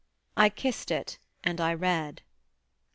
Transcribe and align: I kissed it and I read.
I 0.35 0.49
kissed 0.49 0.89
it 0.89 1.19
and 1.43 1.61
I 1.61 1.75
read. 1.75 2.23